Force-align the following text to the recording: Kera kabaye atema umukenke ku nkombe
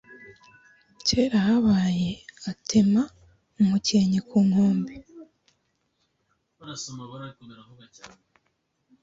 Kera 1.07 1.39
kabaye 1.47 2.11
atema 2.51 3.03
umukenke 3.59 4.19
ku 4.29 4.37
nkombe 4.47 4.93